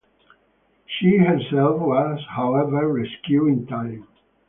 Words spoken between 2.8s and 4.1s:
rescued in time.